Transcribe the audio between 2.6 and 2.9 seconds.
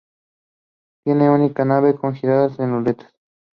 local